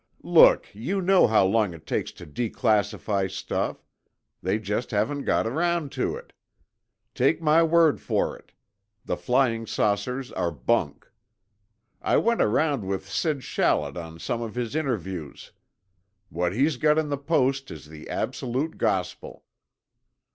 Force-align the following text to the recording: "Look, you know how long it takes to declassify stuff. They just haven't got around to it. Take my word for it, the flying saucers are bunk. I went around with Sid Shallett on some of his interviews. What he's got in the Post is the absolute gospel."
"Look, 0.23 0.65
you 0.73 0.99
know 0.99 1.27
how 1.27 1.45
long 1.45 1.75
it 1.75 1.85
takes 1.85 2.11
to 2.13 2.25
declassify 2.25 3.29
stuff. 3.29 3.85
They 4.41 4.57
just 4.57 4.89
haven't 4.89 5.25
got 5.25 5.45
around 5.45 5.91
to 5.91 6.15
it. 6.15 6.33
Take 7.13 7.39
my 7.39 7.61
word 7.61 8.01
for 8.01 8.35
it, 8.35 8.51
the 9.05 9.15
flying 9.15 9.67
saucers 9.67 10.31
are 10.31 10.49
bunk. 10.51 11.07
I 12.01 12.17
went 12.17 12.41
around 12.41 12.83
with 12.83 13.07
Sid 13.07 13.43
Shallett 13.43 13.95
on 13.95 14.17
some 14.17 14.41
of 14.41 14.55
his 14.55 14.75
interviews. 14.75 15.51
What 16.29 16.53
he's 16.55 16.77
got 16.77 16.97
in 16.97 17.09
the 17.09 17.15
Post 17.19 17.69
is 17.69 17.87
the 17.87 18.09
absolute 18.09 18.79
gospel." 18.79 19.43